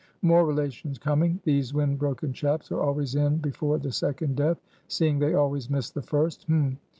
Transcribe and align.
"More 0.23 0.47
relations 0.47 0.97
coming. 0.97 1.39
These 1.43 1.75
wind 1.75 1.99
broken 1.99 2.33
chaps 2.33 2.71
are 2.71 2.81
always 2.81 3.13
in 3.13 3.37
before 3.37 3.77
the 3.77 3.91
second 3.91 4.35
death, 4.35 4.59
seeing 4.87 5.19
they 5.19 5.35
always 5.35 5.69
miss 5.69 5.91
the 5.91 6.01
first. 6.01 6.47